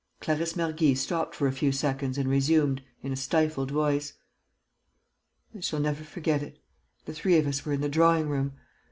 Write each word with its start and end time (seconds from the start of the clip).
Clarisse 0.19 0.53
Mergy 0.55 0.95
stopped 0.97 1.35
for 1.35 1.45
a 1.45 1.51
few 1.51 1.71
seconds 1.71 2.17
and 2.17 2.27
resumed, 2.27 2.81
in 3.03 3.13
a 3.13 3.15
stifled 3.15 3.69
voice: 3.69 4.13
"I 5.55 5.59
shall 5.59 5.79
never 5.79 6.03
forget 6.03 6.41
it.... 6.41 6.57
The 7.05 7.13
three 7.13 7.37
of 7.37 7.45
us 7.45 7.63
were 7.63 7.73
in 7.73 7.81
the 7.81 7.87
drawing 7.87 8.27
room. 8.27 8.53